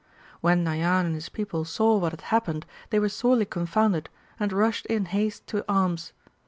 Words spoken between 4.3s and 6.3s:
and rushed in haste to arms.